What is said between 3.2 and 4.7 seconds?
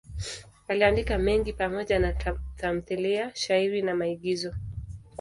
shairi na maigizo.